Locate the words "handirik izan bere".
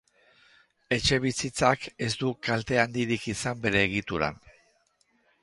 2.85-3.85